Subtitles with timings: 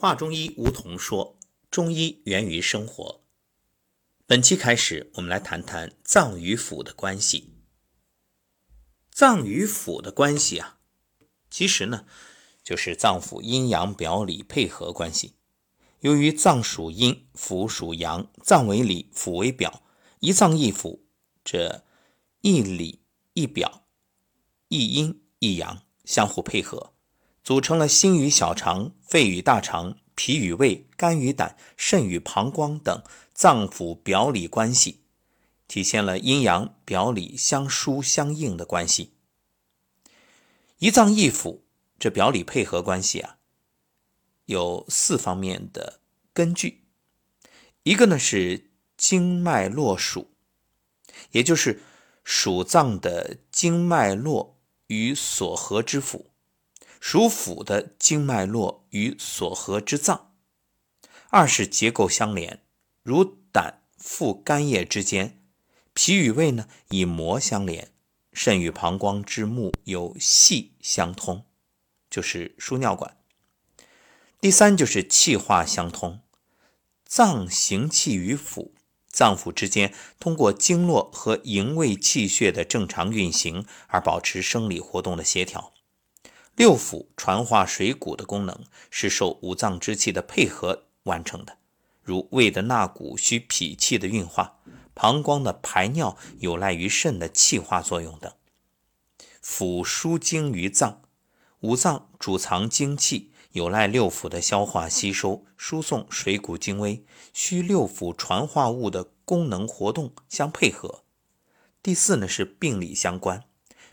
[0.00, 1.40] 华中医吴桐说
[1.72, 3.24] ：“中医源于生活。”
[4.26, 7.52] 本期开始，我们来谈谈脏与腑的关系。
[9.10, 10.78] 脏与腑的关系啊，
[11.50, 12.06] 其实呢，
[12.62, 15.34] 就是脏腑阴阳表里配合关系。
[15.98, 19.82] 由于脏属阴，腑属阳，脏为里，腑为表，
[20.20, 21.00] 一脏一腑，
[21.42, 21.84] 这
[22.42, 23.02] 一里
[23.32, 23.88] 一表，
[24.68, 26.94] 一阴一阳，相互配合。
[27.48, 33.02] 组成了心与小肠、肺与大肠、脾与胃、肝与胆、肾与膀胱等
[33.32, 35.00] 脏腑表里关系，
[35.66, 39.14] 体现了阴阳表里相疏相应的关系。
[40.76, 41.60] 一脏一腑，
[41.98, 43.38] 这表里配合关系啊，
[44.44, 46.00] 有四方面的
[46.34, 46.84] 根据。
[47.82, 50.32] 一个呢是经脉络属，
[51.30, 51.80] 也就是
[52.22, 56.26] 属脏的经脉络与所合之腑。
[57.00, 60.32] 属腑的经脉络与所合之脏，
[61.30, 62.62] 二是结构相连，
[63.02, 65.38] 如胆、腹、肝叶之间；
[65.94, 67.88] 脾与胃呢，以膜相连；
[68.32, 71.44] 肾与膀胱之目有系相通，
[72.10, 73.16] 就是输尿管。
[74.40, 76.20] 第三就是气化相通，
[77.04, 78.70] 脏行气于腑，
[79.08, 85.72] 脏腑之间通过经络和营卫气血的正常运行而保持生理活动的协调。
[86.58, 91.56] 六腑传化水谷的功能是受五脏之气的配合完成的，
[92.02, 94.58] 如胃的纳谷需脾气的运化，
[94.92, 98.32] 膀胱的排尿有赖于肾的气化作用等。
[99.40, 101.02] 腑输精于脏，
[101.60, 111.04] 五脏主藏精气，有赖六腑的消化吸收、输送水谷精微，需六腑传化物的功能活动相配合。
[111.80, 113.44] 第四呢是病理相关，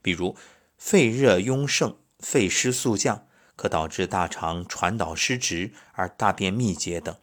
[0.00, 0.36] 比如
[0.78, 1.96] 肺热壅盛。
[2.22, 7.14] 肺湿速降，可导致大肠传导失职而大便秘结等。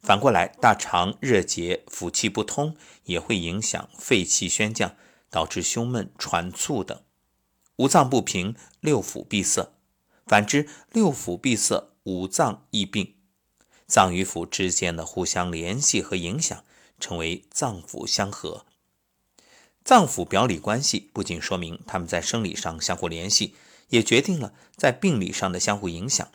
[0.00, 4.96] 反过来，大肠热结、腑气不通，也会影响肺气宣降，
[5.28, 6.98] 导致胸闷、喘促等。
[7.76, 9.72] 五脏不平，六腑闭塞；
[10.26, 13.16] 反之，六腑闭塞，五脏易病。
[13.86, 16.64] 脏与腑之间的互相联系和影响，
[16.98, 18.64] 称为脏腑相合。
[19.84, 23.54] 脏腑表里关系不仅说明他们在生理上相互联系。
[23.90, 26.30] 也决定了在病理上的相互影响，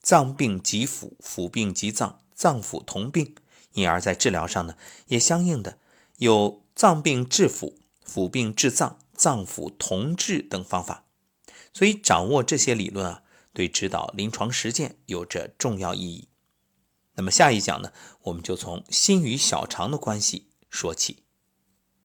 [0.00, 3.34] 脏病及腑，腑病及脏，脏腑同病，
[3.74, 4.78] 因而，在治疗上呢，
[5.08, 5.78] 也相应的
[6.16, 7.74] 有脏病治腑、
[8.08, 11.04] 腑病治脏、脏腑同治等方法。
[11.74, 13.22] 所以，掌握这些理论啊，
[13.52, 16.28] 对指导临床实践有着重要意义。
[17.16, 21.23] 那么，下一讲呢，我们就从心与小肠的关系说起。